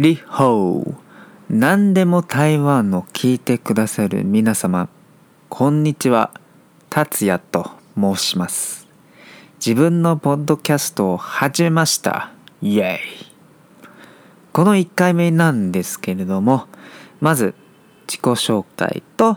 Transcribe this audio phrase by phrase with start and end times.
[0.00, 0.94] リホー。
[1.50, 4.88] 何でも台湾を聞いてくださる皆様
[5.50, 6.30] こんにちは。
[6.88, 8.88] 達也と申します。
[9.56, 12.32] 自分のポッドキャストを始めました。
[12.62, 13.26] イエイ。
[14.54, 16.64] この1回目なんですけれども
[17.20, 17.54] まず
[18.08, 19.36] 自己紹介と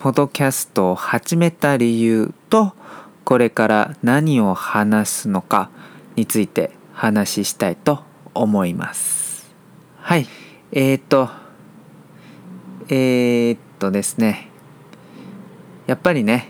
[0.00, 2.72] ポッドキャストを始めた理由と
[3.24, 5.70] これから何を話すのか
[6.16, 8.02] について話したいと
[8.34, 9.25] 思います。
[10.06, 10.28] はい
[10.70, 11.28] えー、っと
[12.88, 14.48] えー、っとですね
[15.88, 16.48] やっぱりね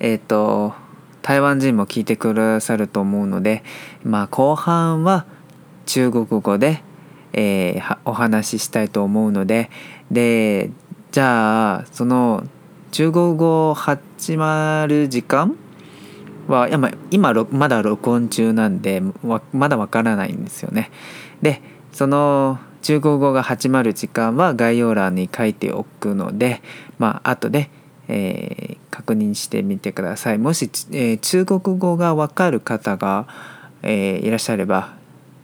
[0.00, 0.74] えー、っと
[1.22, 3.62] 台湾人も聞いてくださると思うので
[4.02, 5.24] まあ後半は
[5.84, 6.82] 中国語で
[7.32, 9.70] えー、お話ししたいと思うので
[10.10, 10.72] で
[11.12, 12.42] じゃあその
[12.90, 15.56] 中国語始まる時間
[16.48, 19.00] は今今まだ録音中なんで
[19.52, 20.90] まだわからないんですよね。
[21.40, 26.62] でその中国語が始まる時間は概要欄に書いておくので
[26.98, 27.68] まあ後で、
[28.06, 30.38] えー、確認してみてください。
[30.38, 33.26] もし、えー、中国語がわかる方が、
[33.82, 34.94] えー、いらっしゃれば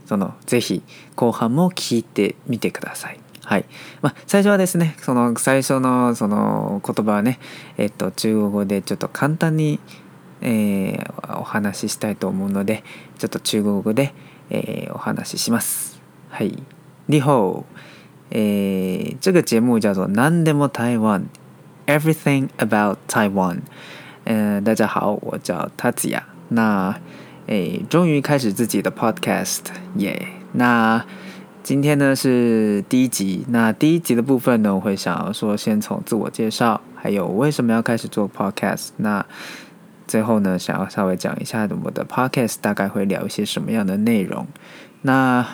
[0.07, 0.85] そのぜひ
[1.17, 3.19] 後半も聞いてみてください。
[3.43, 3.65] はい
[4.03, 7.41] まあ、最初はですねその最初のその言葉はね、
[7.77, 9.81] えっと、中国語でちょっと簡単に、
[10.43, 12.85] えー、お話ししたいと思うので
[13.19, 14.15] ちょっと中国語で、
[14.51, 16.01] えー、お話しします。
[16.29, 16.63] はい。
[17.07, 17.65] 你好，
[18.31, 21.25] 诶，这个节目叫做“何でも台湾
[21.85, 23.59] ”，Everything about Taiwan。
[24.23, 26.23] 嗯，大家好，我叫塔子雅。
[26.51, 26.95] 那
[27.47, 29.63] 诶，终于开始自己的 podcast
[29.97, 30.29] 耶！
[30.53, 31.05] 那
[31.65, 33.45] 今天呢是第一集。
[33.49, 38.91] 那第一集的部分呢，我会想要说先从自我介绍，还有为什么要开始做 podcast。
[38.99, 39.27] 那
[40.07, 44.47] 最后呢，想要稍微讲一下我的 podcast 大概会聊一些什么样的内容。
[45.01, 45.45] 那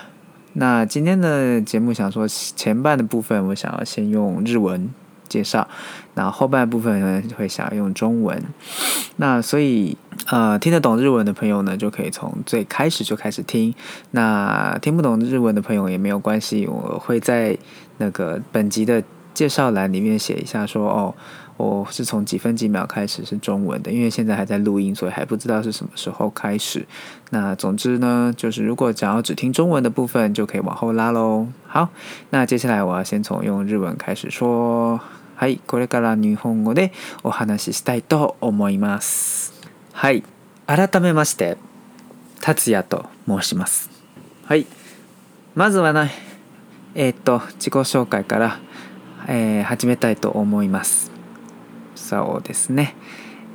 [0.59, 4.91] 那今天的节目想说前半的部分，我想要先用日文。
[5.29, 5.69] 介绍，
[6.15, 8.43] 那后半部分呢会想要用中文，
[9.17, 9.95] 那所以
[10.29, 13.75] 呃听得懂日文的朋友呢就可以从最开始就开始听，
[14.13, 17.59] 那听不懂日文的朋友也没有关系，我会在
[17.99, 19.05] 那个本集的
[19.35, 21.15] 介绍栏里面写一下说哦
[21.59, 26.87] 我是从几分几秒开始是中文的，因为现在还在录音，所以还不知道是什么时候开始。
[27.31, 31.49] 那总之呢，就是如果想要只听中文的部分，就可以往后拉喽。
[31.67, 31.91] 好，
[32.31, 35.01] 那接下来我要先从用日文开始说。
[35.41, 36.91] はい、これから日本語で
[37.23, 39.53] お話ししたいと思います。
[39.93, 40.25] はい、
[40.67, 41.57] 改めまして、
[42.41, 43.89] 達也と申します。
[44.47, 44.67] はい、
[45.55, 46.11] まずはね、
[46.97, 48.59] えー、っと、自己紹介から、
[49.29, 51.08] えー、始めたいと思います。
[51.98, 52.94] そうですね。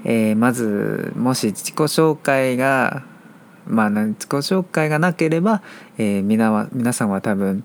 [0.06, 3.04] えー、まず、もし自己紹介が、
[3.66, 5.62] まあ、自己紹介がなければ、
[5.98, 7.64] えー、皆は皆さんは多分、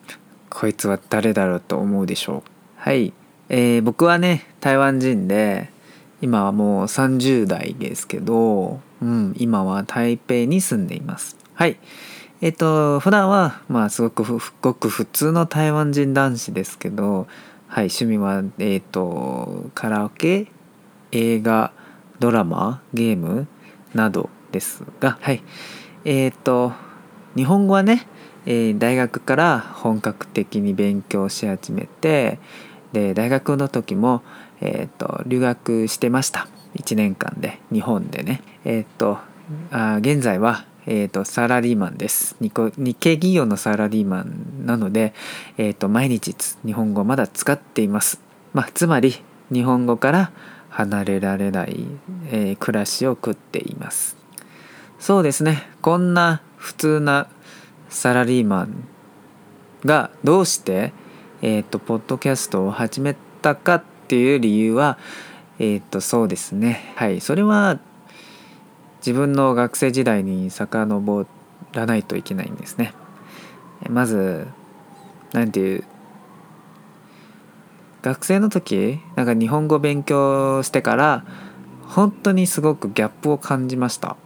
[0.51, 2.51] こいつは誰だろうと思うでしょう。
[2.77, 3.13] はい。
[3.49, 5.71] えー、僕はね台湾人で
[6.21, 11.79] 今はもう30代ですけど、うん、今は台北に住んでいますはい
[12.41, 17.27] えっ、ー、と普段はまあすごくごく普通の台湾人男子ですけど
[17.69, 20.49] はい趣味はえっ、ー、とカラオケ
[21.13, 21.73] 映画
[22.19, 23.47] ドラマゲーム
[23.95, 25.43] などですがはい。
[26.05, 26.73] えっ、と
[27.37, 28.07] 日本語はね、
[28.47, 32.39] えー、大学から本格的に勉強し始めて
[32.93, 34.23] で大学の時も、
[34.61, 36.49] えーと、留学してました。
[36.77, 38.43] 1年間で日本でね。
[38.65, 39.19] えっ、と
[39.71, 42.37] あ現在は、えーと、サラリーマンです。
[42.41, 42.53] 日
[42.95, 45.15] 系企業のサラリーマンなので、
[45.57, 48.21] えーと、毎日日本語まだ使っています、
[48.53, 49.17] まあ、つまり
[49.53, 50.33] 日本語から
[50.79, 51.87] 離れられない、
[52.31, 54.17] えー、暮らしを送っています。
[55.01, 55.69] そうですね。
[55.83, 57.27] こんな普通な
[57.89, 58.87] サラリーマン
[59.85, 60.93] がどうして
[61.43, 64.99] え、ー、とポッドキャストを始めたかっていう理由は
[65.59, 66.93] えっ、ー、とそうですね。
[66.95, 67.21] はい。
[67.21, 67.81] それは
[68.99, 71.27] 自分の学生時代に遡
[71.73, 72.95] らないといけないんですね。
[73.91, 74.47] まず
[75.33, 75.85] 何ていう
[78.03, 81.25] 学生の時なんか日本語勉強してから
[81.87, 84.17] 本当にすごくギャップを感じました。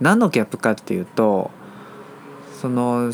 [0.00, 1.50] 何のギャップかっていうと
[2.60, 3.12] その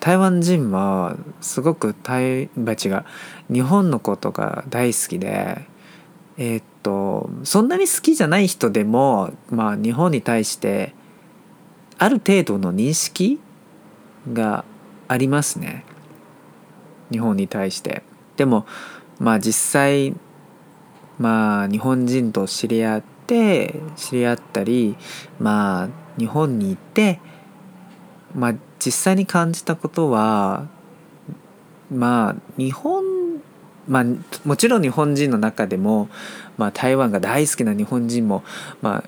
[0.00, 3.04] 台湾人はすごく台バチが
[3.52, 5.64] 日本のことが大好きで
[6.36, 10.94] えー、っとそんなに好きじゃない人でもまあ日本に対して
[11.98, 13.38] ある程度の認識
[14.32, 14.64] が
[15.06, 15.84] ありますね。
[17.12, 18.02] 日本に対して
[18.36, 18.66] でも
[19.18, 20.14] まあ実際
[21.18, 24.96] まあ日本人と知り合って知り合ったり
[25.38, 25.88] まあ
[26.18, 27.20] 日本に行って
[28.34, 28.54] まあ
[28.84, 30.66] 実際に感じたことは
[31.90, 33.04] まあ日本
[33.86, 34.04] まあ
[34.44, 36.08] もちろん日本人の中でも、
[36.56, 38.42] まあ、台湾が大好きな日本人も
[38.80, 39.04] まあ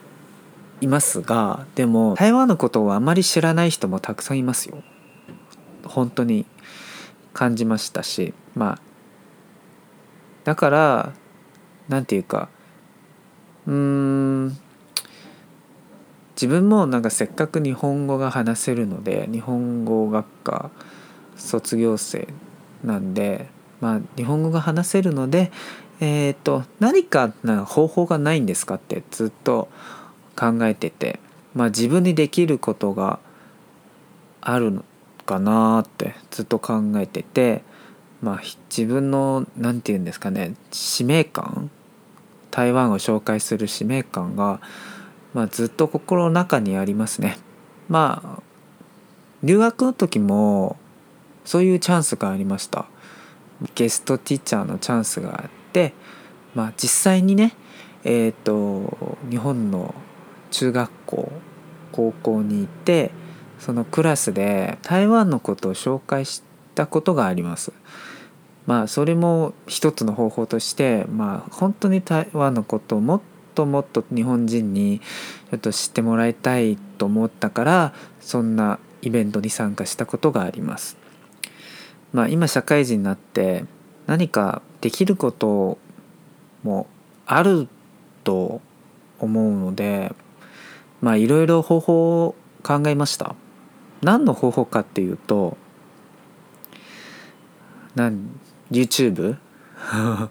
[0.80, 4.82] いますがでも台湾のことをあまり知らない人もたくさんいますよ。
[5.84, 6.46] 本当に
[7.34, 8.78] 感じましたしまあ
[10.44, 11.12] だから
[11.88, 12.48] なんていうか
[13.66, 14.58] うーん
[16.34, 20.70] 自分もなんかせっかく日本語が話せるので日本語学科
[21.36, 22.28] 卒業生
[22.82, 23.48] なんで、
[23.80, 25.50] まあ、日本語が話せるので、
[26.00, 29.68] えーと、何かな方法がないんですかってずっと
[30.36, 31.20] 考えてて、
[31.54, 33.20] まあ、自分にできることが
[34.40, 34.84] あるの
[35.24, 37.62] かなってずっと考えてて、
[38.22, 41.70] まあ、自分の何て言うんですかね使命感
[42.50, 44.60] 台湾を紹介する使命感が
[45.34, 47.36] まあ、ずっと心の中にありますね。
[47.88, 48.42] まあ
[49.42, 50.76] 留学の時も
[51.44, 52.86] そういうチャンスがありました。
[53.74, 55.92] ゲストティーチャーのチャンスがあって、
[56.54, 57.54] まあ、実際にね
[58.04, 59.94] えっ、ー、と日本の
[60.50, 61.32] 中学校
[61.90, 63.10] 高校に行って
[63.64, 66.42] そのクラスで台湾のことを紹介し
[66.74, 67.72] たことがあります。
[68.66, 73.20] まあそれも一つの方法としてまあ本当に台湾のことをもっ
[73.54, 75.00] ともっと日本人に
[75.50, 80.98] ちょっと知ってもらいたいと思ったからそんなイベントに参加したことがあります。
[82.12, 83.64] まあ、今社会人になって
[84.06, 85.78] 何かできること
[86.62, 86.86] も
[87.24, 87.66] ある
[88.24, 88.60] と
[89.18, 90.14] 思うので
[91.00, 93.34] まあいろいろ方法を考えました。
[94.04, 95.56] 何の方法かっていうと
[97.94, 98.38] なん
[98.70, 99.36] YouTube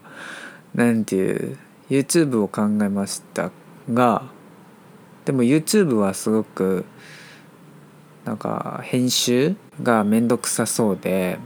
[0.75, 1.57] なんていう
[1.89, 3.51] YouTube を考えました
[3.91, 4.23] が
[5.25, 6.85] でも YouTube はすごく
[8.25, 11.39] なんか編集がめんどくさそうで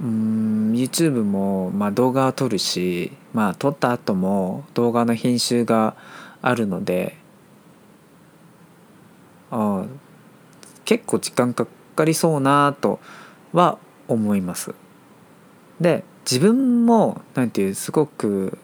[0.00, 5.96] うん YouTube もまあ動画を撮るしまあ撮った後も動画の編集が
[6.42, 7.16] あるので
[9.50, 9.84] あ
[10.84, 11.66] 結構時間か
[11.96, 13.00] かりそうなと
[13.52, 13.78] は
[14.08, 14.74] 思います。
[15.80, 18.58] で自分もなんていうすごく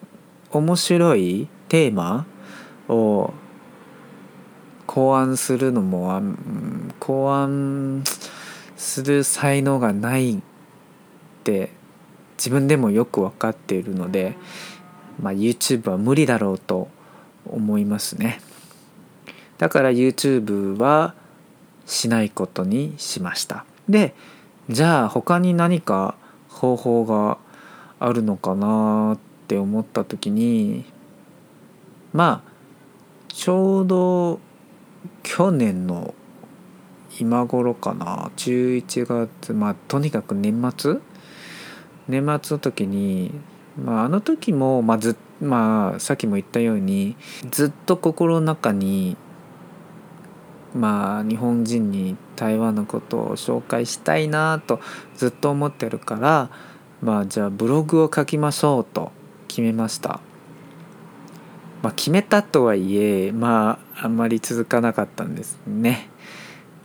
[0.50, 2.26] 面白いテーマ
[2.88, 3.32] を
[4.86, 6.20] 考案するのも
[6.98, 8.04] 考案
[8.76, 10.40] する才能がないっ
[11.44, 11.70] て
[12.36, 14.36] 自分でもよく分かっているので、
[15.20, 16.88] まあ、YouTube は無理だろうと
[17.46, 18.40] 思いますね
[19.62, 21.14] だから YouTube は
[21.86, 23.64] しないことにしました。
[23.88, 24.12] で
[24.68, 26.16] じゃあ他に何か
[26.48, 27.38] 方法が
[28.00, 30.84] あるのかなって思った時に
[32.12, 32.52] まあ
[33.28, 34.40] ちょうど
[35.22, 36.12] 去年の
[37.20, 40.98] 今頃かな11月まあとにかく年末？
[42.08, 43.30] 年末の時に
[43.80, 47.14] まああの時も、まあ、ずまあさっきも言ったように
[47.52, 49.16] ずっと心の中に
[50.74, 54.80] まあ日本人に台湾のことを紹介したいなと
[55.16, 56.50] ずっと思ってるから
[57.02, 59.12] まあじゃあブログを書きましょうと
[59.48, 60.20] 決めました。
[61.82, 66.08] まあ、決めたとはいえまああんまり続かなかったんですね。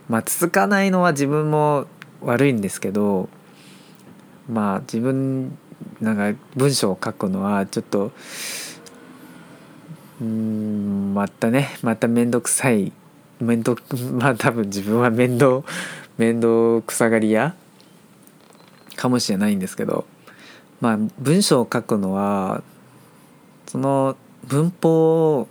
[0.08, 1.86] まあ続かないのは自分も
[2.20, 3.28] 悪いんですけど
[4.50, 5.56] まあ自分
[6.00, 8.10] なんか文章を書くのはちょっと
[10.20, 12.92] うんまたねまた面倒くさい
[13.40, 13.76] 面倒
[14.12, 15.62] まあ多分自分は面倒
[16.16, 17.54] 面倒くさがり屋
[18.96, 20.06] かもしれないんですけど
[20.80, 22.62] まあ文章を書くのは
[23.66, 25.48] その文法を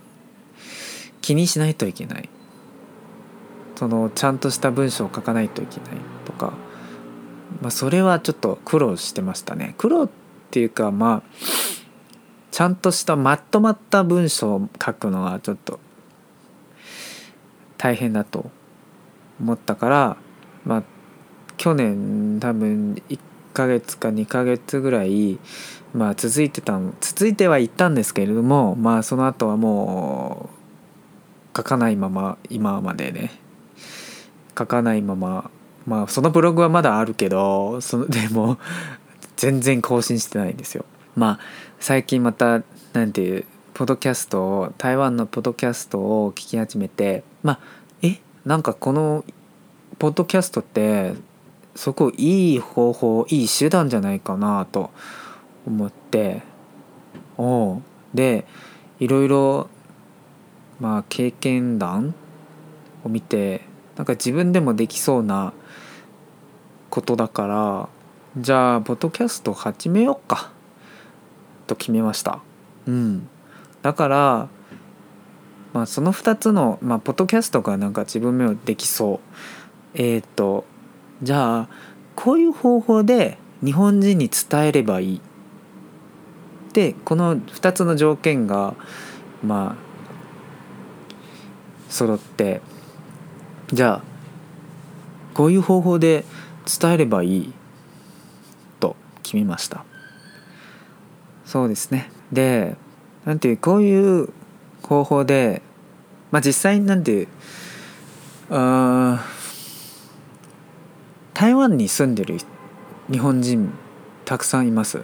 [1.20, 2.28] 気にしないといけない。
[3.76, 5.90] そのちゃんとした文章を書かないといけない
[6.24, 6.52] とか、
[7.62, 9.76] まあ、それはちょっと苦労してましたね。
[9.78, 10.10] 苦労っ
[10.50, 11.30] ていうかまあ
[12.50, 15.78] ちゃんとしたまとまった文章を書くのはちょっと
[17.78, 18.50] 大変だと
[19.40, 20.16] 思ったから
[20.64, 20.82] まあ
[21.56, 23.18] 去年多分1
[23.54, 25.38] ヶ月か2ヶ月ぐらい、
[25.94, 33.32] まあ、続いてた続いてはいったんですけれどもまあその後はもう書かないまま今までね
[34.56, 35.50] 書かないまま
[35.86, 38.58] まあそのブログはまだあるけどそのでも
[39.36, 40.84] 全然更新してないんですよ。
[41.16, 41.40] まあ
[41.80, 43.44] 最近また何ていう
[43.78, 47.60] ポドキャストを台湾のポドキャストを聞き始めてまあ
[48.02, 49.24] えなんかこの
[50.00, 51.12] ポッドキャストって
[51.76, 54.90] すごいいい方法いい手段じゃないかなと
[55.64, 56.42] 思って。
[57.36, 57.80] お
[58.12, 58.46] で
[58.98, 59.68] いろいろ
[60.80, 62.16] まあ経験談
[63.04, 63.60] を見て
[63.94, 65.52] なんか自分でもできそうな
[66.90, 67.88] ことだから
[68.42, 70.50] じゃあポッドキャスト始めようか
[71.68, 72.40] と決めました。
[72.88, 73.28] うん。
[73.88, 74.48] だから
[75.72, 79.20] まあその2つのまあポッドキャストがなんか自分もできそう。
[79.94, 80.66] えっ、と
[81.22, 81.68] じゃあ
[82.14, 85.20] こういう方法で日本人に伝えればいい。
[86.74, 88.74] でこの2つの条件が
[89.42, 89.82] まあ
[91.88, 92.60] 揃って。
[93.72, 94.02] じゃあ
[95.32, 96.26] こういう方法で
[96.78, 97.52] 伝えればいい。
[98.80, 99.86] と決めました。
[101.46, 102.10] そうですね。
[102.30, 102.76] で
[103.28, 104.30] なんていうこういう
[104.82, 105.60] 方法で
[106.30, 107.28] まあ実際になんていう
[108.48, 109.22] あ
[111.34, 112.38] 台湾に住んでる
[113.12, 113.70] 日本人
[114.24, 115.02] たくさんいます。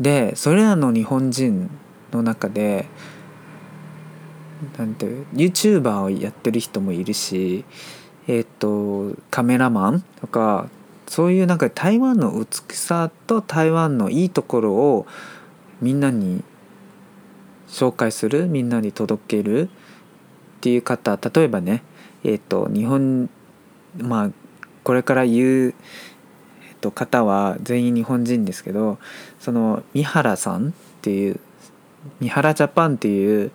[0.00, 1.70] でそれらの日本人
[2.10, 2.86] の中で
[4.76, 7.64] なんて YouTuber をやってる人もいるし
[8.26, 10.68] えっ、ー、とカメラマンとか
[11.06, 15.06] そういうなんか台湾の美しさと台湾のいいところを
[15.80, 16.42] みんなに
[17.68, 19.68] 紹介するみんなに届ける
[20.58, 21.82] っていう方例えばね
[22.24, 23.28] えっ、ー、と日本
[23.96, 24.30] まあ
[24.84, 25.74] これから言う
[26.80, 28.98] と方は全員日本人ですけど
[29.40, 30.72] その三原さんっ
[31.02, 31.40] ていう
[32.20, 33.50] 三原ジャパンっていう、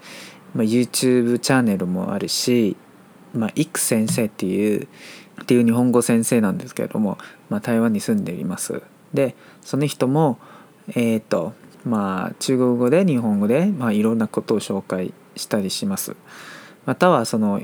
[0.54, 2.76] まあ、YouTube チャンネルもあるし、
[3.34, 4.88] まあ、イク先生っていう
[5.42, 7.18] っていう日本語先生なんですけれども、
[7.50, 8.84] まあ、台湾に住んでいます。
[9.14, 10.38] でその人も
[10.90, 11.54] えっ、ー、と
[11.86, 16.16] まあ中国語で日本語で、まあ、いろんなことを紹介したりします。
[16.86, 17.62] またはその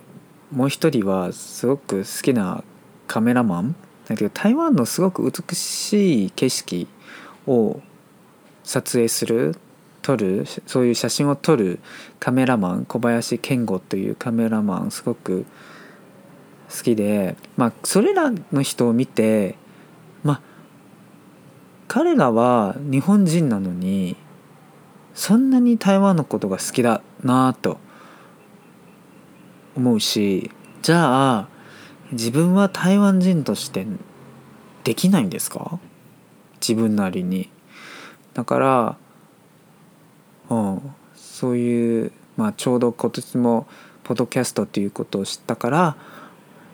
[0.51, 2.63] もう一人はすごく好きな
[3.07, 3.75] カメラマン
[4.07, 6.87] だけど台湾のすごく美しい景色
[7.45, 7.81] を
[8.63, 9.55] 撮影する
[10.01, 11.79] 撮るそういう写真を撮る
[12.19, 15.45] カメラマン小林健吾というカメラマンすごく
[16.69, 19.55] 好きでまあそれらの人を見て
[21.89, 24.15] 彼らは日本人なのに
[25.15, 27.79] そんなに台湾のことが好きだなと
[29.75, 30.51] 思うし
[30.83, 31.47] じゃあ
[32.11, 33.87] 自分は台湾人として
[34.83, 35.79] できないんですか？
[36.61, 37.49] 自分なりに。
[38.33, 38.97] だから、
[40.49, 43.67] うん、そういう、まあ、ちょうど今年も
[44.03, 45.97] ポッドキャストっていうことを知ったから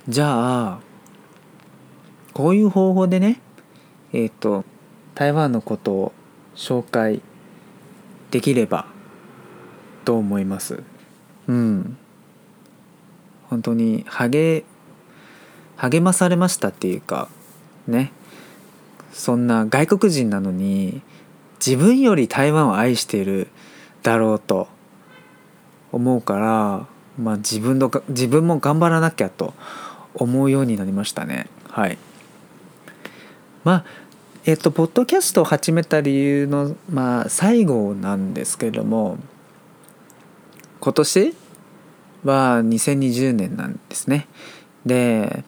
[0.08, 0.80] じゃあ
[2.34, 3.40] こういう方法でね
[4.14, 4.66] えっ、ー、と
[5.16, 6.14] 台湾のことを
[6.56, 7.22] 紹介
[8.32, 8.86] できれば
[10.04, 10.84] と思います。
[11.48, 11.98] うん。
[13.50, 14.64] 本当に励
[15.78, 17.30] 励まされましたっていうか
[17.88, 18.12] ね。
[19.12, 21.02] そんな外国人なのに
[21.66, 23.48] 自分より台湾を愛している
[24.04, 24.68] だろうと
[25.94, 29.54] 思うから、まあ、自分の自分も頑張らなきゃと
[30.14, 31.48] 思うようになりましたね。
[31.70, 31.98] はい。
[33.64, 33.86] まあ
[34.48, 39.18] えっとポッドキャストを始めた理由の、まあ、最後なんですけれども
[40.80, 41.34] 今年
[42.24, 44.28] は2020年なんですね。
[44.86, 45.44] で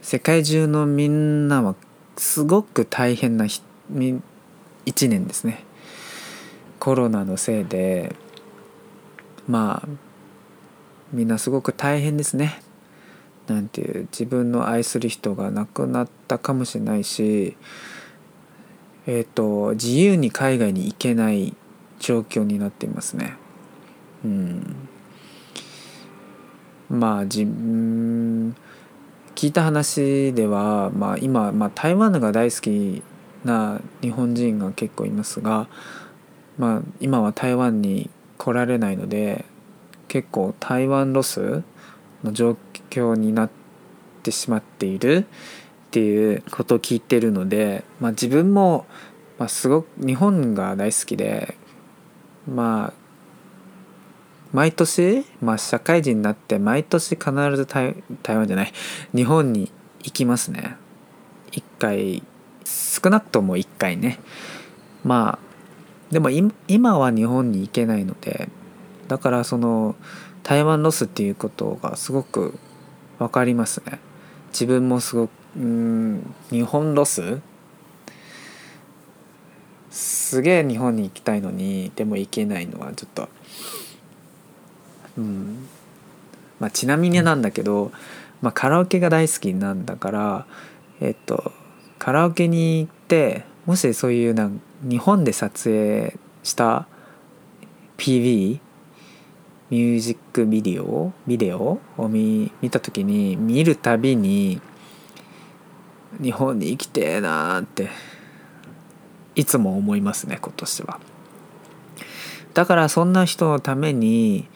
[0.00, 1.76] 世界中のみんなは
[2.16, 3.60] すごく大変な1
[5.08, 5.62] 年ですね。
[6.80, 8.16] コロナのせいで
[9.46, 9.88] まあ
[11.12, 12.60] みんなすごく大変ですね。
[13.46, 17.56] なんていう自分の愛する人が亡くなったかもしれないし
[19.06, 21.54] えっ、ー、と自由に海外に行けない
[21.98, 23.34] 状況になっていますね。
[24.24, 24.76] うん。
[26.88, 28.54] まあ自分
[29.34, 33.02] 聞いた話では、まあ、今、まあ、台湾が大好き
[33.44, 35.66] な日本人が結構いますが、
[36.58, 38.08] まあ、今は台湾に
[38.38, 39.44] 来られないので
[40.06, 41.62] 結構台湾ロス
[42.24, 42.56] の状
[42.90, 43.50] 況になっ
[44.22, 45.26] てしまっている
[45.88, 48.86] っていうことを聞いてるので、まあ、自分も、
[49.38, 51.56] まあ、すごく日本が大好きで
[52.48, 53.02] まあ
[54.52, 57.94] 毎年、まあ、社会人になって毎年必ず台
[58.26, 58.72] 湾じゃない
[59.14, 60.76] 日本に行きますね。
[61.52, 62.22] 1回
[62.64, 64.18] 少なくとも1回ね。
[65.04, 65.52] まあ
[66.12, 66.28] でも
[66.68, 68.50] 今は日本に行けないので
[69.08, 69.96] だからその
[70.42, 72.58] 台湾ロスっていうことがすごく
[73.18, 74.00] 分かりますね。
[74.52, 77.40] 自分もすごくうん日本ロス？
[79.90, 83.28] すげえ日本に行きたいのにでも行けないのはちょっと
[85.18, 85.68] うん。
[86.58, 87.90] まあ、ちなみになんだけど、
[88.40, 90.46] まあ、カラオケが大好きなんだから
[91.00, 91.52] えっと
[91.98, 96.86] カラオケに行ってもしそういうなん日本で撮影した
[97.98, 98.60] PV
[99.72, 101.80] ミュージックビデオビデオ？
[101.96, 104.60] を見見た時に見るたびに
[106.22, 107.88] 日本に生きてえなーって
[109.34, 111.00] いつも思いますね今年は。
[112.52, 114.46] だからそんな人のために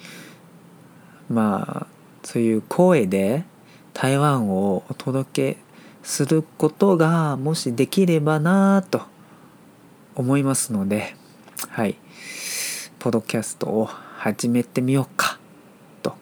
[1.30, 1.86] まあ
[2.22, 3.44] そういう声で
[3.94, 5.58] 台湾をお届け
[6.02, 9.00] することがもしできればなと
[10.14, 11.16] 思いますので
[11.70, 11.96] はい
[12.98, 13.88] ポドキャストを
[14.26, 15.38] 始めてみようか。
[16.02, 16.16] と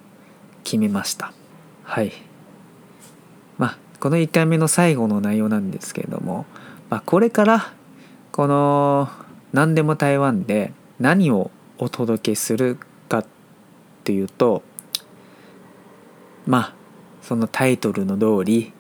[0.63, 1.33] 決めました。
[1.85, 2.13] はい。
[3.57, 6.45] まあこの1回目の最後の内容なんですけれども、
[6.91, 7.73] まあ、これから
[8.31, 9.09] この
[9.55, 13.27] 何でも台湾で何をお届けするかっ
[14.05, 14.63] ていうと
[16.47, 16.75] まあ
[17.23, 18.75] そのタイトルの通り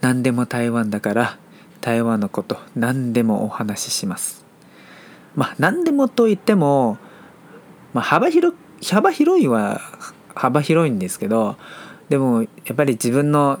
[0.00, 1.38] 何でも台湾だから
[1.80, 4.44] 台湾のこと何でもお話しします。
[5.36, 6.98] まあ何でもと言っても、
[7.94, 8.54] まあ、幅広
[8.90, 9.80] 幅広いは
[10.34, 11.56] 幅広いんですけど
[12.10, 13.60] でもやっぱり自分の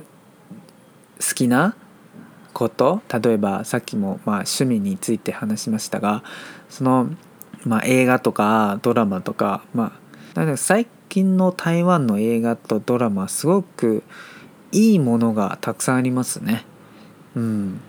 [1.18, 1.74] 好きな
[2.52, 6.22] こと例えばさっきもまあ趣味について話しましたが
[6.68, 7.08] その
[7.64, 9.98] まあ、映画とかドラマとか、ま
[10.34, 14.02] あ、最近の台湾の映画とドラマすごく
[14.70, 16.64] いいものがたくさんありますね。
[17.34, 17.80] うん、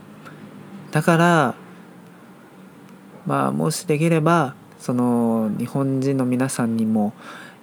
[0.91, 1.55] だから
[3.25, 7.13] まあもしできればその日本人の皆さんにも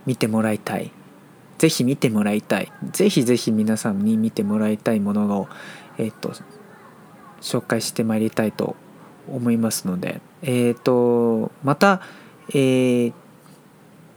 [0.07, 0.91] 見てもらいたい。
[1.57, 2.73] ぜひ見てもらいたい。
[2.91, 5.49] ぜひぜひ皆さんに見てもらいたいものを、
[5.99, 6.33] えっと
[7.41, 8.75] 紹介してまいりたいと
[9.29, 12.01] 思いますので、えーと、また、
[12.49, 13.13] えー、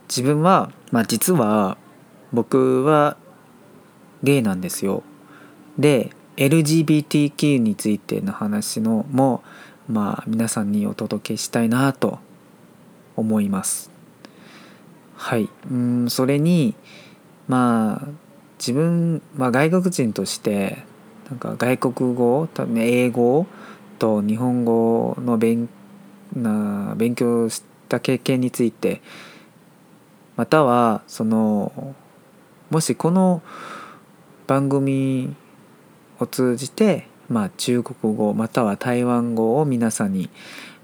[0.10, 1.78] 自分は、まあ、実は
[2.34, 3.18] 僕は
[4.24, 5.04] ゲイなんですよ。
[5.78, 9.44] で LGBTQ についての話のも
[9.88, 12.18] まあ皆さんにお届けしたいなと
[13.16, 13.92] 思います。
[15.16, 16.76] はいうんそれに
[17.48, 18.08] まあ
[18.60, 20.84] 自分、ま、外国人として
[21.30, 23.48] なんか外国語多分英語
[24.00, 25.70] と日本語の勉
[26.34, 29.02] な勉強した経験について
[30.36, 31.96] またはその
[32.70, 33.42] もしこの
[34.48, 35.36] 番組
[36.20, 40.30] を通じて、まあ、中国語または台湾語を皆さんに、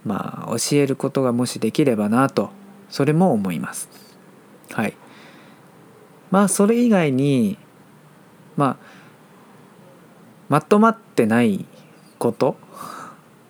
[0.03, 2.49] まあ、教えることがもしできればなと
[2.89, 3.89] それも思います。
[4.71, 4.95] はい。
[6.31, 7.57] まあそれ以外に
[8.55, 8.85] まあ
[10.49, 11.65] まとまってない
[12.17, 12.57] こと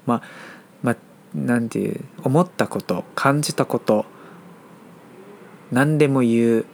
[0.05, 0.21] まあ
[0.83, 0.97] まあ
[1.35, 4.05] なんていう思ったこと感じたこと
[5.71, 6.65] 何でも言う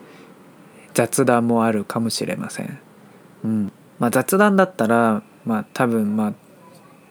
[0.94, 2.80] 雑談もあるかもしれません。
[3.44, 6.34] うんまあ、雑談だったら、まあ、多分まあ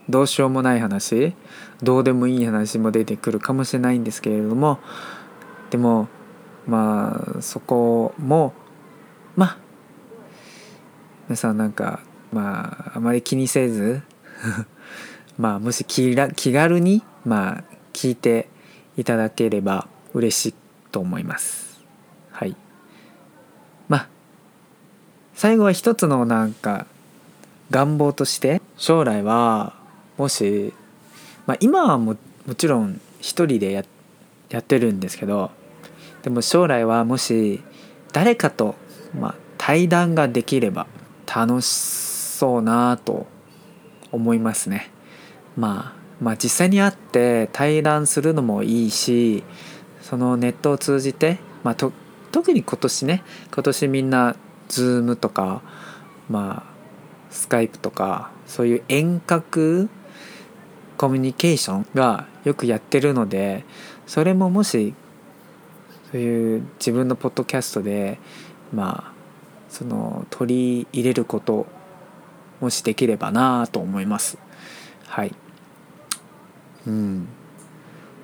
[0.08, 1.34] どうしようもない話
[1.82, 4.78] どうでもいい話も出てくるかもしれないんですけれども
[5.70, 6.08] でも
[6.66, 8.54] まあそこも
[9.36, 9.58] まあ
[11.28, 12.00] 皆さんなんか
[12.32, 14.02] まああまり気にせず
[15.38, 18.48] まあもし気気軽にまあ聞いて
[18.96, 20.54] いただければ嬉しい
[20.92, 21.80] と思います。
[22.30, 22.56] はい。
[23.88, 24.08] まあ
[25.34, 26.86] 最後は一つのなんか
[27.70, 29.74] 願望として将来は
[30.16, 30.72] もし、
[31.46, 33.84] まあ、今はももちろん一人でや
[34.50, 35.50] やってるんですけど
[36.22, 37.62] でも将来はもし
[38.12, 38.76] 誰かと、
[39.18, 40.86] まあ、対談ができれば
[41.26, 43.26] 楽しそうなと
[44.12, 44.90] 思いますね。
[45.56, 49.42] まあまあ実際に会って対談するのもいいし
[50.02, 51.92] そのネットを通じて、まあ、と
[52.32, 54.36] 特に今年ね今年みんな
[54.68, 55.62] Zoom とか
[56.28, 56.76] まあ
[57.30, 59.88] スカイプとかそういう遠隔
[60.96, 63.64] コミュニケーションがよくやってるので
[64.06, 64.94] それももし
[66.10, 68.18] そういう自分のポッドキャストで
[68.72, 69.12] まあ
[69.68, 71.66] その取り入れること
[72.60, 74.38] もしできればなと思います。
[75.06, 75.34] はい。
[76.86, 77.28] うん。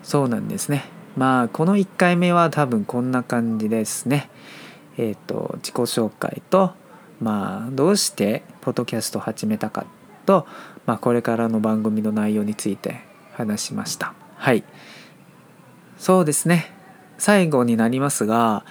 [0.03, 0.85] そうなんですね。
[1.17, 4.31] まあこの1回目は多分こんな感じですね。
[4.97, 6.73] えっ、ー、と自己紹介と
[7.21, 9.85] まあどうしてポッドキャストを始めたか
[10.25, 10.47] と、
[10.87, 13.01] まあ、これからの番組の内容について
[13.35, 14.15] 話しました。
[14.37, 14.65] はい。
[15.99, 16.73] そうですね。
[17.19, 18.65] 最後になりますが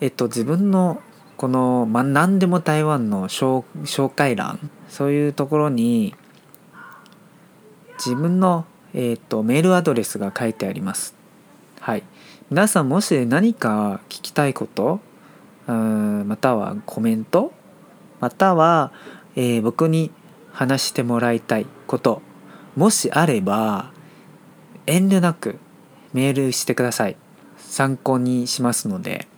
[0.00, 1.02] えっと自分の
[1.36, 3.64] この、まあ、何でも台湾の紹
[4.14, 6.14] 介欄そういうところに
[7.98, 8.64] 自分の、
[8.94, 11.14] えーと、メールアドレスが書いてあります。
[11.80, 12.04] はい、
[12.50, 15.00] 皆さんもし何か聞きたいこと
[15.66, 17.52] うんまたはコメント
[18.20, 18.92] または、
[19.34, 20.12] えー、僕に
[20.56, 22.22] 話してもらいたいこと
[22.76, 23.92] もしあれば
[24.86, 25.58] 遠慮なく
[26.14, 27.16] メールしてください。
[27.58, 29.28] 参考にしますので。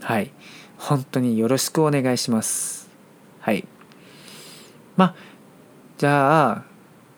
[0.00, 0.32] はい。
[0.76, 2.88] 本当によろしくお願いします。
[3.38, 3.64] はい。
[4.96, 5.14] まあ
[5.98, 6.64] じゃあ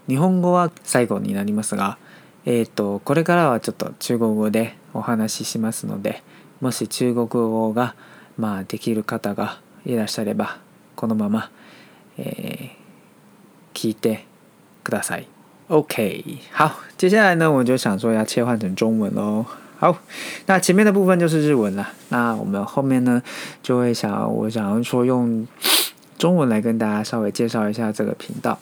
[0.08, 1.96] 日本語は最後になりますが
[2.44, 6.22] えっ、ー、とこれからはちょっと中国語でお話ししますので
[6.60, 7.94] もし中国語が
[8.36, 10.58] まあできる方がいらっしゃれば
[10.96, 11.50] このまま、
[12.18, 12.81] えー、
[13.73, 14.25] 聞いて
[14.83, 15.25] ください。
[15.69, 19.45] OK，好，接下来呢，我就想说要切换成中文喽。
[19.79, 19.95] 好，
[20.45, 23.21] 那前面的部分就是日文了，那我们后面呢
[23.61, 25.45] 就会想，我想要说用
[26.17, 28.57] 中文来跟大家稍微介绍一下这个频道。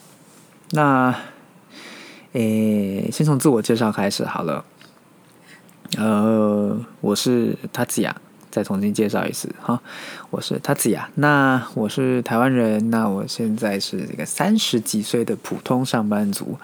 [0.71, 1.15] 那，
[2.33, 4.65] 诶，先从自我介绍开始好了。
[5.97, 8.13] 呃，我是塔子雅，
[8.50, 9.80] 再重新介绍一次哈，
[10.30, 11.08] 我是塔子雅。
[11.14, 16.58] 那我是台湾人，那我现在是这个三十几岁的普通上班族。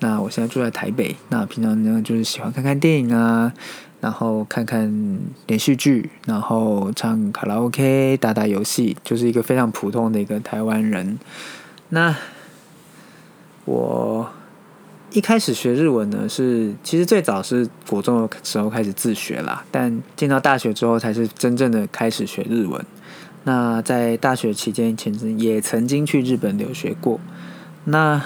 [0.00, 3.52] 那我现在住在台北，那平常呢就是喜欢看看电影啊，
[4.00, 11.18] 然后看看连续剧，然后唱卡拉 OK、打打游戏，就是一个非常普通的一个台湾人。
[11.88, 12.14] 那
[13.64, 14.30] 我。
[15.14, 22.82] 一开始学日文呢，是其实最早是国中的时候开始自学啦，但进到大学之后才是真正的开始学日文。
[23.44, 27.20] 那在大学期间，前阵也曾经去日本留学过。
[27.84, 28.22] 那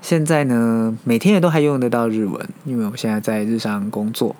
[0.00, 4.34] 现在呢，每天也都还用得到日文，因为我现在在日常工作，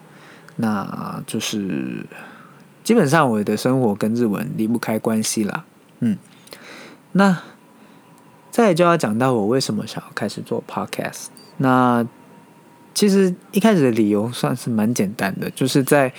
[0.56, 2.06] 那就是
[2.82, 5.64] 基本上我的生活跟日文离不开关系啦。
[6.00, 6.16] 嗯，
[7.12, 7.38] 那。
[8.56, 11.26] 再就要讲到我为什么想要开始做 podcast。
[11.58, 12.02] 那
[12.94, 16.10] 其实一开始的理由算是蛮简单的，就是在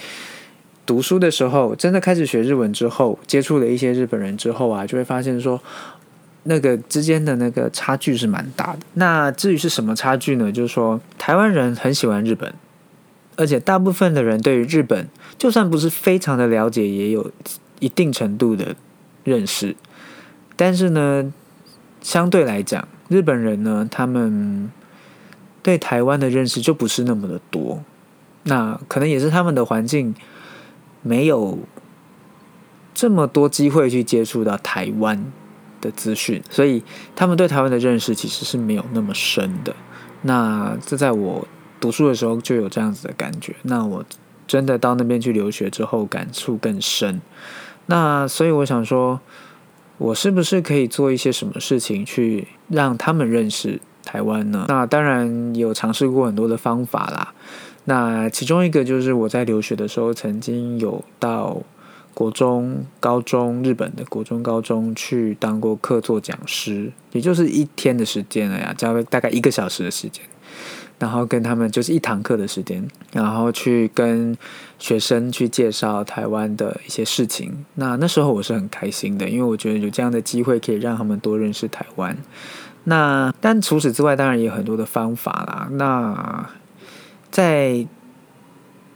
[0.86, 5.60] 读书的时候，真的开始学日文之后，接触了一些日本人之后啊，就会发现说，
[6.44, 8.80] 那个之间的那个差距是蛮大的。
[8.94, 10.52] 那至于是什么差距呢？
[10.52, 12.54] 就是说，台湾人很喜欢日本，
[13.36, 15.08] 而且大部分的人对于日本，
[15.40, 17.32] 就算不是非常的了解，也有
[17.80, 18.76] 一定程度的
[19.24, 19.76] 认识。
[20.56, 21.34] 但是呢？
[22.08, 24.72] 相对来讲，日本人呢，他们
[25.62, 27.84] 对台湾的认识就不是那么的多。
[28.44, 30.16] 那可能也是他们的环境
[31.02, 31.60] 没有
[32.94, 35.22] 这么多机会去接触到台湾
[35.82, 36.82] 的资讯，所以
[37.14, 39.76] 他们对台湾的认识其实是没有那么深的。
[40.22, 41.46] 那这在我
[41.82, 43.54] 读书的时候就有这样子的感觉。
[43.64, 44.06] 那我
[44.48, 47.20] 真的到那边去留学之后，感触更深。
[47.88, 49.20] 那所以我想说。
[49.98, 54.66] 我是不是可以做一些什么事情去让他们认识台湾呢？
[54.68, 57.34] 那当然有尝试过很多的方法啦。
[57.86, 61.62] 那其中一个就是我在留学的时候，曾经有到
[62.14, 70.24] 国中、高中日本的国中、高中去当过客座讲师，也就是一天的时间了呀，教大概一个小时的时间。
[71.00, 74.36] 然后跟他们就是一堂课的时间，然后去跟
[74.80, 77.66] 学生去介绍台湾的一些事情。
[77.76, 82.18] 那那时候我是很开心的，因为我觉得有这样的机会可以让他们多认识台湾。
[82.86, 85.68] 那但除此之外，当然也有很多的方法啦。
[85.74, 86.50] 那
[87.30, 87.86] 在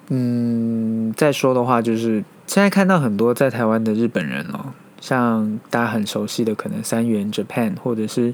[0.08, 8.34] 嗯再说的话，就是现在看到很多在台湾的日本人哦，像大家很熟悉的可能三元 Japan 或者是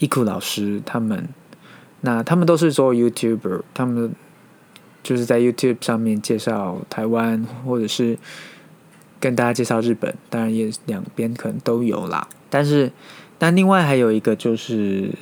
[0.00, 1.26] 伊库老师他们。
[2.06, 4.14] 那他们都是做 YouTuber，他们
[5.02, 8.18] 就是在 YouTube 上面介绍台湾，或者是
[9.18, 12.28] 跟大家介绍日本，当然也两边可能都有啦。
[12.50, 12.92] 但是，
[13.38, 15.12] 那另外还有一个就是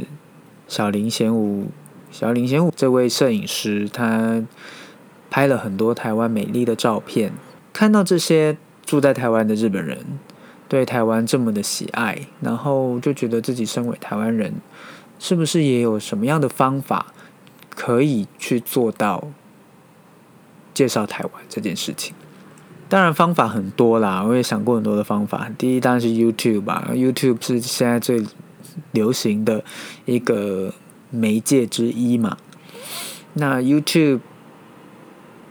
[0.67, 1.69] 小林贤武，
[2.11, 4.43] 小林贤武这位摄影师，他
[5.31, 7.33] 拍了很多台湾美丽的照片。
[7.73, 9.99] 看到这些住在台湾的日本人
[10.69, 14.55] 对台湾这么的喜爱，然后就觉得自己身为台湾人。
[15.23, 17.07] 是不是也有什么样的方法
[17.71, 19.29] 可以去做到
[20.75, 22.13] 介绍台湾这件事情？
[22.89, 25.49] 当然方法很多啦，我也想过很多的方法。
[25.57, 28.27] 第一当然是 YouTube 吧，YouTube 是现在最
[28.91, 29.63] 流行的
[30.07, 30.75] 一个
[31.11, 32.37] 媒介之一嘛。
[33.35, 34.19] 那 YouTube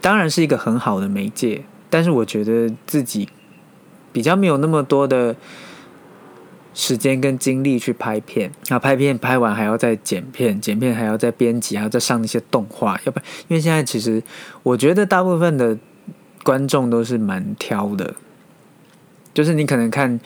[0.02, 3.30] 当然是一个很好的媒介，但是我觉得自己
[4.12, 5.38] 比较没有那么多的。
[6.74, 13.00] 时间跟精力去拍片，那拍片拍完还要再剪片，剪片还要再编辑，还要再上那些动画。
[13.06, 14.22] 要不然，因为现在其实
[14.64, 15.78] 我觉得大部分的
[16.44, 18.16] 观众都是蛮挑的，
[19.34, 20.20] 就是你可能看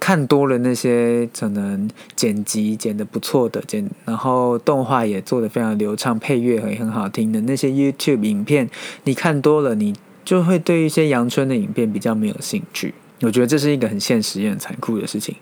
[0.00, 8.70] 看多了那些可能剪辑剪的不错的剪，然后动画也做的非常流畅，配乐也很好听的那些 YouTube 影片，
[9.04, 12.94] 你看多了，你就会对一些阳春的影片比较没有兴趣。
[13.20, 15.34] 我觉得这是一个很现实也很残酷的事情，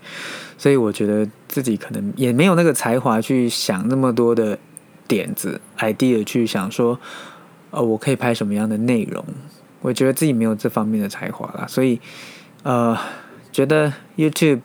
[0.56, 4.58] 所以我觉得自己可能也没有那个才华去想那么多的
[5.06, 6.98] 点子 idea 去想说，
[7.70, 9.24] 呃，我可以拍什么样的内容。
[9.80, 12.00] 我觉得自己没有这方面的才华啦，所以
[12.64, 12.98] 呃，
[13.52, 14.60] 觉得 YouTube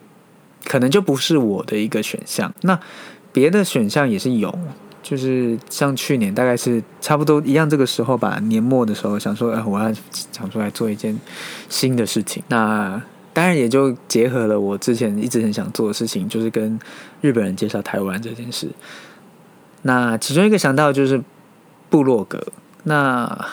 [0.64, 2.52] 可能就不是我的一个选项。
[2.62, 2.78] 那
[3.32, 4.58] 别的选项也是有，
[5.04, 9.92] 就是像去年大概是差不多一样这个时候吧，年末的时候想说，哎，我要
[10.32, 11.20] 想出来做一件
[11.68, 12.42] 新的事情。
[12.48, 13.02] 那
[13.34, 16.80] 当然也就结合了我之前一直很想做的事情，就是跟
[17.20, 18.70] 日本人介绍台湾这件事。
[19.82, 21.22] 那其中一个想到就是
[21.90, 22.42] 部落格，
[22.84, 23.46] 那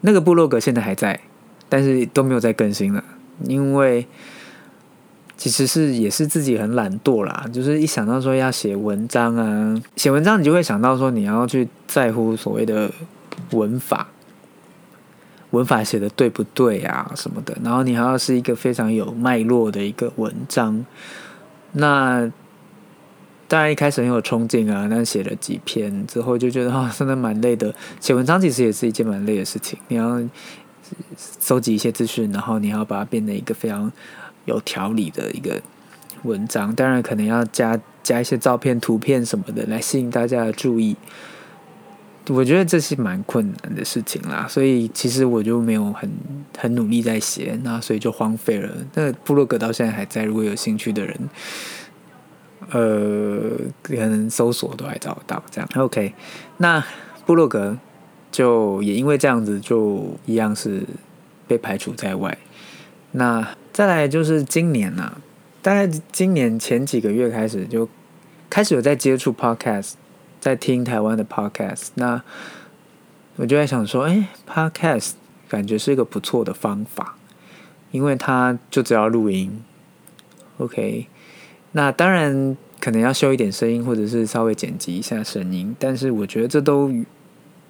[0.00, 1.20] 那个部落格现在还在，
[1.68, 3.04] 但是都没有再更新了，
[3.44, 4.06] 因为。
[5.40, 12.90] 其实是也是自己很懒惰啦，就是一想到说要写文章啊，写文章你就会想到说你要去在乎所谓的
[13.52, 14.08] 文法，
[15.52, 20.84] 文法写的对不对啊什么的，然后你还要是一个非常有脉络的一个文章。
[21.72, 22.30] 那
[23.48, 27.74] 当然一开始很有冲劲啊，但写了几篇之后就觉得啊，真的蛮累的。
[27.98, 30.20] 写文章其实也是一件蛮累的事情，你要
[31.40, 33.90] 收集一些资讯，然后你要把它变成一个非常。
[34.50, 35.60] 有条理的一个
[36.24, 40.96] 文章，当然可能要加加一些照片、图片什么的来吸引大家的注意。
[42.28, 46.08] 我觉得这是蛮困难的事情啦，所以其实我就没有很
[46.56, 48.70] 很努力在写，那所以就荒废了。
[48.94, 51.28] 那部落格到现在还在，如果有兴趣的人，
[52.70, 53.50] 呃，
[53.82, 55.42] 可能搜索都还找得到。
[55.50, 56.12] 这样 OK，
[56.58, 56.84] 那
[57.26, 57.76] 部落格
[58.30, 60.84] 就也因为这样子，就一样是
[61.48, 62.36] 被排除在外。
[63.12, 65.12] 那再来就是今年呐，
[65.62, 67.88] 大概今年前几个月开始就
[68.50, 69.92] 开始有在接触 podcast，
[70.40, 71.88] 在听台湾的 podcast。
[71.94, 72.20] 那
[73.36, 75.12] 我就在想说，哎，podcast
[75.48, 77.16] 感觉是一个不错的方法，
[77.92, 79.62] 因为它就只要录音
[80.58, 81.06] ，OK。
[81.72, 86.92] 那当然可能要修一点声音，或者是稍微剪辑一下声音，但是我觉得这都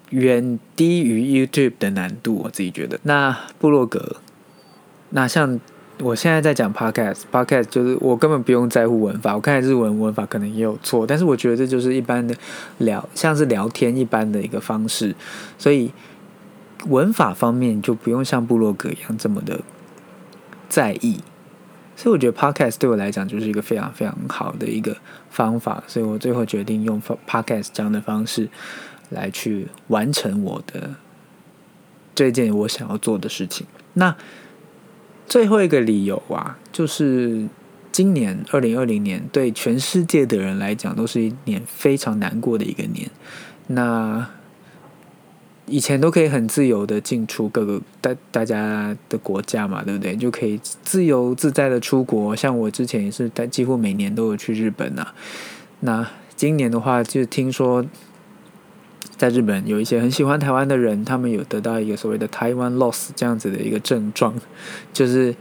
[0.09, 2.99] 远低于 YouTube 的难度，我自己觉得。
[3.03, 4.17] 那部落格，
[5.11, 5.59] 那像。
[6.01, 12.35] 我现在在讲 podcast，podcast 就是我根本不用在乎文法，我看日文文法可能也有错，但是我觉得这就是一般的
[12.79, 15.15] 聊，像是聊天一般的一个方式，
[15.57, 15.91] 所以
[16.87, 19.61] 文法方面就不用像部落格一样这么的
[20.67, 21.19] 在意，
[21.95, 24.97] 所以我觉得 podcast 对我来讲就是一个非常非常好的一个
[25.29, 28.49] 方法，所以我最后决定用 podcast 这样的方式
[29.09, 30.95] 来去完成我的
[32.15, 33.67] 这件我想要做的事情。
[33.93, 34.15] 那
[35.31, 37.47] 最后一个理由啊，就是
[37.89, 43.09] 今年二零二零年对全世界的人来讲都是一年非常难过的一个年。
[43.67, 44.27] 那
[45.67, 50.17] 以前都可以很自由的进出各个大大家的国家嘛，对不对？
[50.17, 52.35] 就可以自由自在的出国。
[52.35, 55.13] 像我之前也是，几乎每年都有去日本啊。
[55.79, 57.85] 那今年的话，就听说。
[59.21, 64.33] 在日本有一些很喜欢台湾的人，他们有得到一个所谓的台湾 loss 这样子的一个症状，
[64.91, 65.35] 就是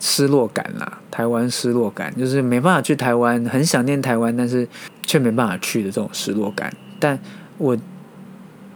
[0.00, 1.00] 失落感啦。
[1.08, 4.66] 台湾失落感就是没办法去台湾，很想念台湾，但是
[5.06, 6.74] 却没办法去的这种失落感。
[6.98, 7.16] 但
[7.58, 7.78] 我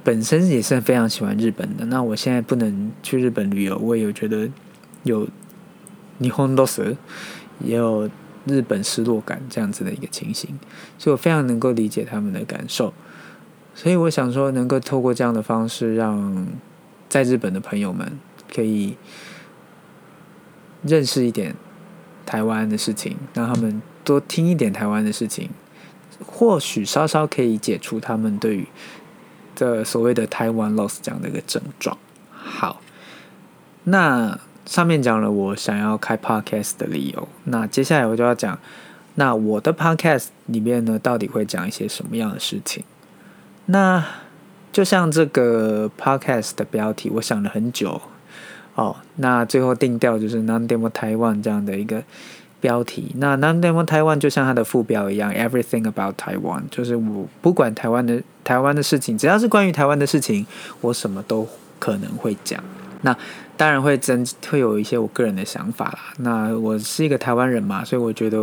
[0.05, 4.49] 本身也是非常喜欢日本的，那我现在不能去日本旅游，我也有觉得
[5.03, 5.27] 有
[6.21, 6.95] 霓虹 loss，
[7.59, 8.09] 也有
[8.45, 10.57] 日本失落感这样子的一个情形，
[10.99, 12.95] 所以我非常能够理解他们的感受。
[13.81, 16.49] 所以我想说，能够透过这样的方式，让
[17.09, 18.19] 在日本的朋友们
[18.53, 18.97] 可以
[20.83, 21.55] 认识一点
[22.27, 25.51] 台湾的事情，让他们多听一点台湾的事情，
[26.27, 28.67] 或许稍稍可以解除他们对于
[29.55, 31.97] 的所谓的台湾 loss 这样的一个症状。
[32.33, 32.81] 好，
[33.85, 38.59] 那上面讲了我想要开 podcast 的理由，那接下来我就要讲，
[39.15, 42.83] 那我的 podcast 里面呢，到底会讲一些什么样的事情？
[43.71, 44.03] 那
[44.73, 48.01] 就像这个 podcast 的标题，我想了很久
[48.75, 48.97] 哦。
[49.17, 52.03] 那最后定调就是 “Non Demo Taiwan” 这样的一个
[52.61, 53.13] 标题。
[53.17, 60.47] 那 “Non Demo Taiwan” 就像它的副标一样，“Everything About Taiwan”，就是我不管台湾的台湾的事情，只要是关于台湾的事情，
[60.81, 61.47] 我什么都
[61.79, 62.63] 可能会讲。
[63.03, 63.15] 那
[63.57, 65.99] 当然会真会有一些我个人的想法啦。
[66.19, 68.39] 那我是一个台湾人嘛，所以我觉得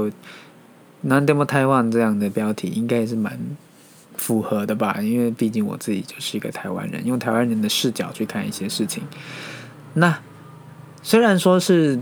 [1.07, 3.39] “Non Demo Taiwan” 这样的标题应该也是蛮。
[4.17, 9.03] 符合的吧，因为毕竟我自己就是一个台湾人，用台湾人的视角去看一些事情。
[9.93, 10.19] 那
[11.01, 11.99] 虽然说是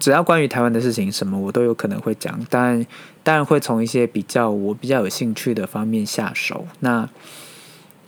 [0.00, 2.84] 只要关于台湾的事情，什么我都有可能会讲，但
[3.22, 6.66] 当然会从一些比较我比较有兴趣的方面下手。
[6.80, 7.08] 那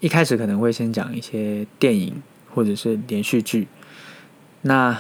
[0.01, 2.21] 一开始可能会先讲一些电影
[2.53, 3.69] 或者是连续剧。
[4.63, 4.99] 那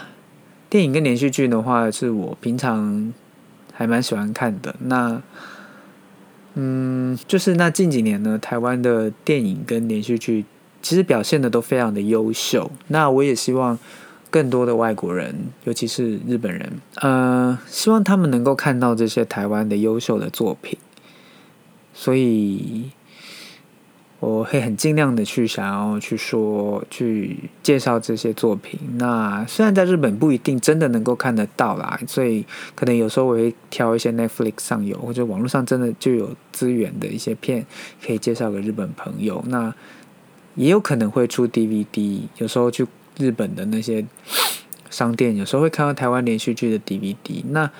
[0.70, 3.12] 电影跟连续剧的话，是我平常
[3.72, 4.74] 还蛮喜欢看的。
[4.80, 5.20] 那
[6.54, 10.44] 嗯，就是那近几年呢，台湾的电影跟连续剧
[10.82, 12.70] 其实表现的都非常的优秀。
[12.88, 13.78] 那我也希望
[14.30, 20.78] 更多的外国人，尤其是日本人，呃，希望他们能够看到这些台湾的优秀的作品。
[21.92, 22.90] 所以。
[24.20, 28.80] 我会很尽量的去想要去说去介绍这些作品。
[28.96, 37.66] 那虽然在日本不一定真的能够看得到啦，所以可能有时候我会挑一些 Netflix 上有或者网络上真的就有资源的一些片，
[38.02, 39.44] 可以介绍给日本朋友。
[39.48, 39.74] 那
[40.54, 42.86] 也有可能会出 DVD，有时候去
[43.18, 44.06] 日本的那些
[44.88, 47.44] 商店，有时候会看到台湾连续剧的 DVD。
[47.50, 47.70] 那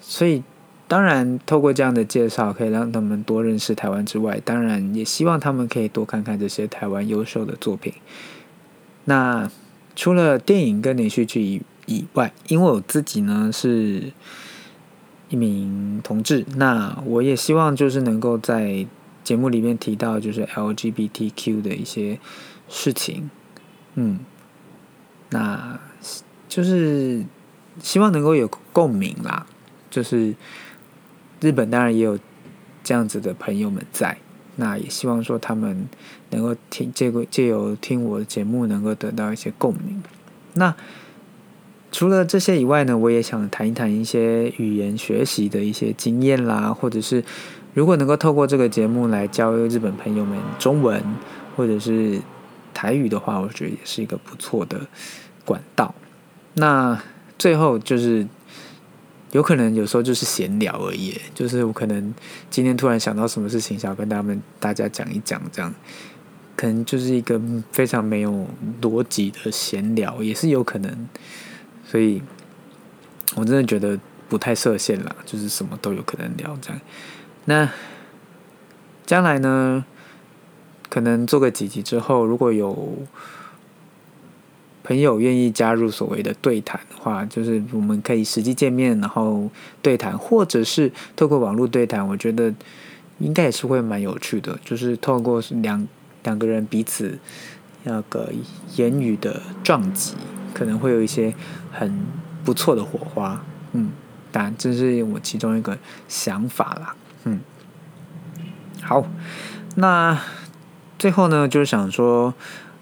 [0.00, 0.42] 所以。
[0.90, 7.92] 当然，透过这样的介绍，可以让他们多认识台湾之外，当然也希望他们可以多看看这些台湾优秀的作品。
[9.04, 9.48] 那
[9.94, 14.12] 除了电影跟连续剧以以外，因为我自己呢是
[15.28, 18.84] 一名同志，那我也希望就是能够在
[19.22, 22.18] 节目里面提到就是 LGBTQ 的一些
[22.68, 23.30] 事情，
[23.94, 24.18] 嗯，
[25.28, 25.78] 那
[26.48, 27.24] 就是
[27.80, 29.46] 希望能够有共鸣啦，
[29.88, 30.34] 就是。
[31.40, 32.18] 日本当然也有
[32.84, 34.16] 这样子的朋友们在，
[34.56, 35.88] 那也希望说他们
[36.30, 40.02] 能够听这个借由听我的节目，能够得到一些共鸣。
[40.54, 40.74] 那
[41.90, 47.24] 除了这些以外呢，我也想谈一谈一些语言学习的一些经验啦，或者是
[47.72, 51.02] 如果能够透过这个节目来教日本朋友们中文
[51.56, 52.20] 或者是
[52.74, 54.86] 台语的话，我觉得也是一个不错的
[55.44, 55.94] 管道。
[56.54, 57.00] 那
[57.38, 58.26] 最后就是。
[59.32, 62.14] 有可能有时候就是闲聊而已，就是我可能
[62.50, 65.72] 今天突然想到什么事情，想要跟他们大家讲一讲，这样
[66.56, 67.40] 可能就是一个
[67.70, 68.46] 非常没有
[68.82, 71.08] 逻辑的闲聊，也是有可能。
[71.86, 72.20] 所以
[73.36, 76.80] 我真的觉得不太设限了，就是什么都有可能聊这样。
[77.44, 77.70] 那
[79.06, 79.84] 将来呢，
[80.88, 82.98] 可能做个几集之后，如果有。
[84.90, 89.48] 朋友愿意加入所谓的对谈的话，就是我们可以实际见面，然后
[89.80, 92.52] 对谈，或者是透过网络对谈，我觉得
[93.20, 94.58] 应该也是会蛮有趣的。
[94.64, 95.86] 就是透过两
[96.24, 97.16] 两个人彼此
[97.84, 98.32] 那个
[98.74, 100.14] 言语的撞击，
[100.52, 101.32] 可能会有一些
[101.70, 102.04] 很
[102.44, 103.40] 不错的火花。
[103.70, 103.92] 嗯，
[104.32, 106.96] 当然这是我其中一个想法啦。
[107.22, 107.38] 嗯，
[108.82, 109.06] 好，
[109.76, 110.20] 那
[110.98, 112.34] 最后呢，就是想说。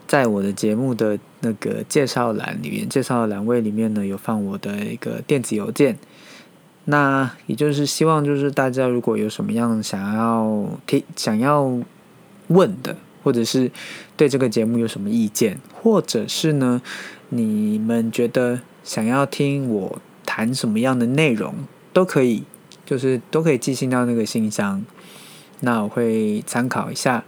[0.09, 5.99] 在我的节目的那个介绍栏里面，介绍栏位里面呢，有放我的一个电子邮件。
[6.87, 11.79] 那也就是希望，就是大家如果有什么样想要听、想要
[12.47, 13.71] 问的，或者是
[14.17, 16.81] 对这个节目有什么意见，或者是呢，
[17.29, 21.55] 你们觉得想要听我谈什么样的内容，
[21.93, 22.45] 都可以，
[22.87, 24.83] 就是都可以寄信到那个信箱。
[25.61, 27.25] 那我会参考一下，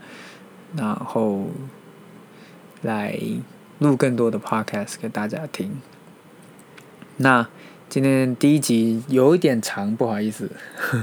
[0.75, 1.45] 然后。
[2.81, 3.19] 来
[3.79, 5.81] 录更多的 podcast 给大家听。
[7.17, 7.47] 那
[7.89, 10.49] 今天第一集有一点长，不好意思。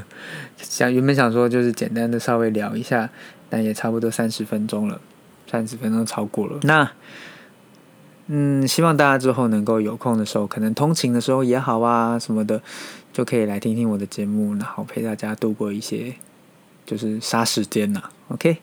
[0.57, 3.11] 想原本想说就是简单的稍微聊一下，
[3.49, 5.01] 但也差不多三十分钟了，
[5.51, 6.59] 三十分钟超过了。
[6.63, 6.91] 那
[8.27, 12.61] 嗯，希望大家之后能够有空的时候，可能通勤的时候也好啊什么的，
[13.13, 16.15] 就可以来听听我的节目，然后陪大家度过一些
[16.85, 18.03] 就是杀时间呐。
[18.29, 18.59] OK。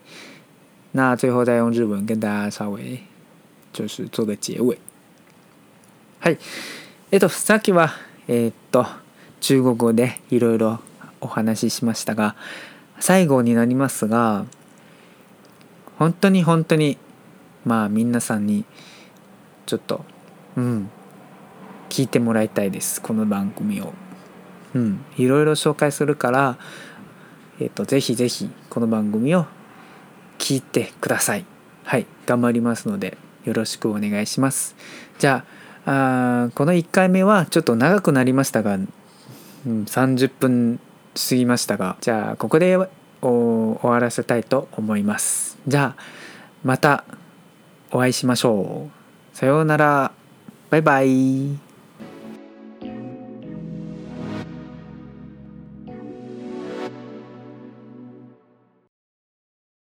[0.96, 2.98] 那最后再用日文跟大家稍微
[3.70, 4.78] 就是做个结尾。
[6.20, 6.38] はい。
[7.10, 7.90] えっと、さっきは、
[8.28, 8.86] えっと、
[9.40, 10.80] 中国語でいろいろ
[11.20, 12.34] お話ししましたが、
[12.98, 14.46] 最後になりますが、
[15.98, 16.96] 本当に本当に、
[17.66, 18.64] まあ皆さんに、
[19.66, 20.02] ちょっと、
[20.56, 20.90] うん、
[21.90, 23.02] 聞いてもらいたいです。
[23.02, 23.92] この番組を。
[24.74, 26.56] うん、いろいろ紹介するから、
[27.60, 29.44] えっと、ぜひぜひこの番組を
[30.38, 31.44] 聞いてください。
[31.84, 34.76] はい、頑張りますのでよろしくお願いします。
[35.18, 35.44] じゃ
[35.86, 38.88] あこの1回目はちょっと長くなりましたが、うん、
[39.66, 40.80] 30分
[41.14, 42.76] 過ぎましたがじゃあここで
[43.22, 45.58] 終わらせたいと思います。
[45.66, 46.02] じゃあ
[46.64, 47.04] また
[47.90, 48.88] お会いしましょ
[49.34, 49.36] う。
[49.36, 50.12] さようなら。
[50.70, 51.65] バイバイ。